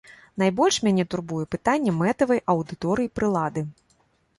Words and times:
Найбольш 0.43 0.79
мяне 0.87 1.05
турбуе 1.11 1.43
пытанне 1.57 1.95
мэтавай 2.01 2.45
аўдыторыі 2.59 3.17
прылады. 3.21 3.61